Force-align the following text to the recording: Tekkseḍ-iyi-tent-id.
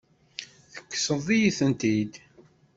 Tekkseḍ-iyi-tent-id. 0.73 2.13